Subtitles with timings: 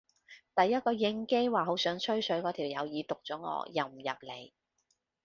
[0.55, 4.51] 第一個應機話好想吹水嗰條友已讀咗我又唔入嚟